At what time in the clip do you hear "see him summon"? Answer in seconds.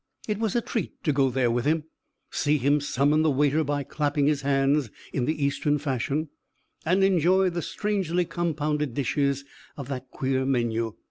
2.31-3.21